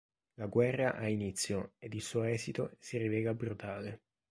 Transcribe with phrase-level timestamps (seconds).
[0.39, 4.01] La guerra ha inizio ed il suo esito si rivela brutale.